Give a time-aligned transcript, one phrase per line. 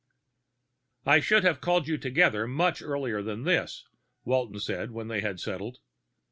[1.05, 3.85] "I should have called you together much earlier than this,"
[4.25, 5.77] Walton said when they were settled.